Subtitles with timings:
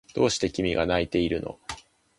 [0.15, 1.59] どうして君が泣いているの？